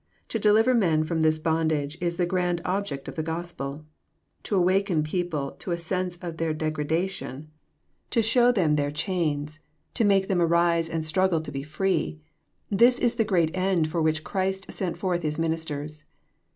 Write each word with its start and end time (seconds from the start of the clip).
To 0.29 0.39
deliver 0.39 0.73
men 0.73 1.03
from 1.03 1.21
this 1.21 1.37
bondage, 1.37 1.95
is 2.01 2.17
the 2.17 2.25
grand 2.25 2.59
object 2.65 3.07
of 3.07 3.13
the 3.13 3.21
Gospel. 3.21 3.85
To 4.41 4.55
awaken 4.55 5.03
people 5.03 5.51
to 5.59 5.69
a 5.69 5.77
sense 5.77 6.17
of 6.23 6.37
their 6.37 6.55
degradation, 6.55 7.51
to 8.09 8.23
show 8.23 8.51
them 8.51 8.75
theii 8.77 8.93
JOHN, 8.93 8.93
CHAP. 8.93 9.13
vin. 9.13 9.15
103 9.15 9.15
chains, 9.45 9.59
to 9.93 10.03
make 10.03 10.27
them 10.27 10.41
arise 10.41 10.89
and 10.89 11.05
straggle 11.05 11.41
to 11.41 11.51
be 11.51 11.61
free,— 11.61 12.19
this 12.81 12.97
is 12.97 13.13
the 13.13 13.23
great 13.23 13.55
end 13.55 13.91
for 13.91 14.01
which 14.01 14.23
Christ 14.23 14.71
sent 14.71 14.97
forth 14.97 15.21
His 15.21 15.37
ministers. 15.37 16.05